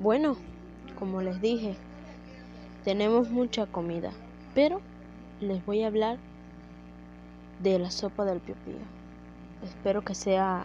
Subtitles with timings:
[0.00, 0.34] Bueno,
[0.98, 1.76] como les dije,
[2.84, 4.12] tenemos mucha comida,
[4.54, 4.80] pero
[5.42, 6.16] les voy a hablar
[7.62, 8.78] de la sopa del pio pío.
[9.62, 10.64] Espero que sea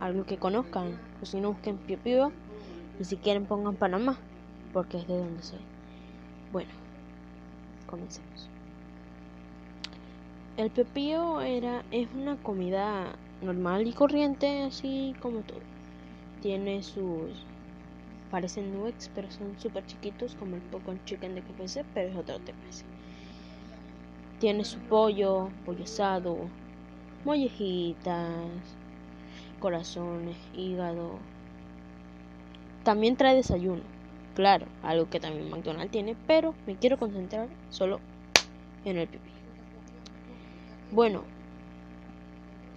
[0.00, 2.32] algo que conozcan, o si no busquen pio pío
[2.98, 4.16] y si quieren pongan Panamá,
[4.72, 5.60] porque es de donde soy.
[6.50, 6.70] Bueno,
[7.86, 8.48] comencemos.
[10.56, 15.60] El pepillo era es una comida normal y corriente, así como todo.
[16.40, 17.30] Tiene sus
[18.34, 22.40] parecen nuggets, pero son súper chiquitos, como el Pocon Chicken de KFC, pero es otro
[22.40, 22.58] tema.
[24.40, 26.50] Tiene su pollo, pollo asado,
[27.24, 28.50] mollejitas,
[29.60, 31.20] corazones, hígado.
[32.82, 33.82] También trae desayuno,
[34.34, 38.00] claro, algo que también McDonald's tiene, pero me quiero concentrar solo
[38.84, 39.30] en el pipí.
[40.90, 41.22] Bueno,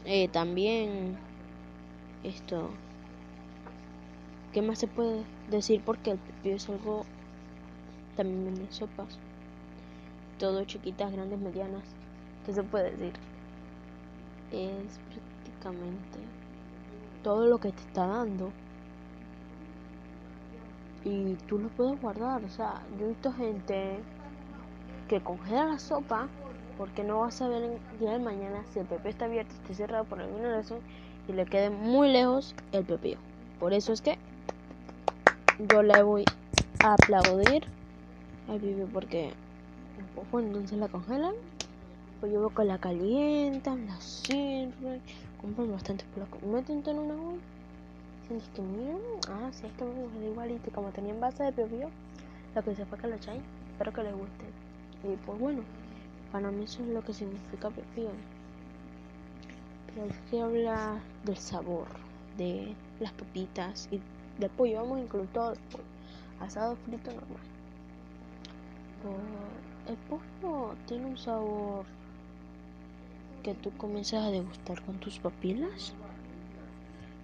[0.05, 1.17] eh, también
[2.23, 2.69] esto
[4.57, 5.83] ¿Qué más se puede decir?
[5.85, 7.05] Porque el pipí es algo
[8.15, 9.19] también venden sopas.
[10.39, 11.83] Todo chiquitas, grandes, medianas.
[12.43, 13.13] ¿Qué se puede decir?
[14.51, 16.17] Es prácticamente
[17.21, 18.51] todo lo que te está dando.
[21.05, 22.43] Y tú lo puedes guardar.
[22.43, 23.99] O sea, yo he visto gente
[25.07, 26.29] que congela la sopa
[26.79, 29.75] porque no vas a ver el día de mañana si el pepeo está abierto, está
[29.75, 30.79] cerrado por alguna razón
[31.27, 33.19] y le quede muy lejos el pepeo.
[33.59, 34.17] Por eso es que
[35.59, 36.25] yo le voy
[36.81, 37.63] a aplaudir.
[38.47, 39.33] Al bebé porque
[40.31, 41.33] bueno, entonces la congelan.
[42.19, 45.01] Pues yo veo que la calientan la sirven
[45.39, 47.37] compran bastante por la meten en una olla.
[48.27, 48.97] Sientes que miren
[49.29, 51.89] ah sí es que me gusta igualito como tenía en base de pepillo
[52.55, 54.45] lo que se fue que lo echáis espero que les guste.
[55.03, 55.61] Y pues bueno
[56.31, 58.09] para mí eso es lo que significa pepillo.
[59.87, 61.85] Pero hay que hablar del sabor
[62.37, 64.01] de las papitas y
[64.37, 65.01] de pollo, vamos
[65.33, 65.83] todo el pollo.
[66.39, 67.41] Asado frito normal.
[69.87, 71.85] el pollo tiene un sabor
[73.43, 75.93] que tú comienzas a degustar con tus papilas.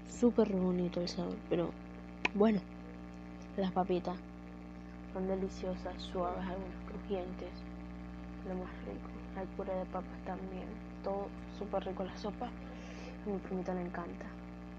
[0.09, 1.71] Súper bonito el sabor, pero
[2.33, 2.61] bueno,
[3.57, 4.17] las papitas
[5.13, 7.51] son deliciosas, suaves, algunas crujientes,
[8.47, 9.09] lo más rico.
[9.37, 10.65] Hay puré de papas también,
[11.03, 11.27] todo
[11.59, 12.03] súper rico.
[12.03, 14.25] La sopa, a mi primita le encanta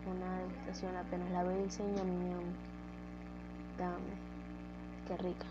[0.07, 2.07] una degustación apenas la ve y dice ñam
[3.79, 3.99] dame,
[5.09, 5.47] qué rica.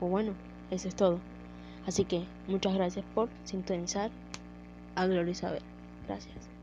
[0.00, 0.32] Pues bueno,
[0.70, 1.20] eso es todo.
[1.86, 4.10] Así que muchas gracias por sintonizar
[4.94, 5.62] a Gloria Isabel.
[6.06, 6.53] Gracias.